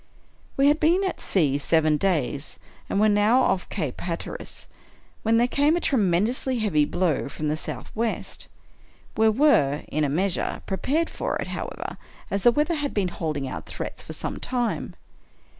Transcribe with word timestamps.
We 0.57 0.65
had 0.67 0.79
been 0.79 1.03
at 1.03 1.19
sea 1.19 1.59
seven 1.59 1.97
days, 1.97 2.57
and 2.89 2.99
were 2.99 3.07
now 3.07 3.43
off 3.43 3.69
Cape 3.69 4.01
Hatteras, 4.01 4.67
when 5.21 5.37
there 5.37 5.47
came 5.47 5.77
a 5.77 5.79
tremendously 5.79 6.57
heavy 6.57 6.85
blow 6.85 7.29
from 7.29 7.49
the 7.49 7.55
southwest. 7.55 8.47
We 9.15 9.29
were, 9.29 9.83
in 9.89 10.03
a 10.03 10.09
measure, 10.09 10.63
prepared 10.65 11.11
for 11.11 11.35
it, 11.35 11.49
however, 11.49 11.97
as 12.31 12.41
the 12.41 12.51
weather 12.51 12.73
had 12.73 12.95
been 12.95 13.09
holding 13.09 13.47
out 13.47 13.67
threats 13.67 14.01
for 14.01 14.13
some 14.13 14.39
time. 14.39 14.95